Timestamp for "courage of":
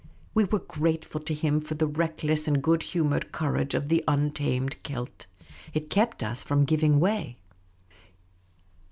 3.31-3.87